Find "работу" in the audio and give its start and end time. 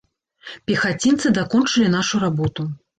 2.29-2.71